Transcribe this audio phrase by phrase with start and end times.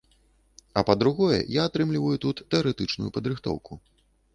[0.81, 3.73] А па-другое, я атрымліваю тут тэарэтычную падрыхтоўку.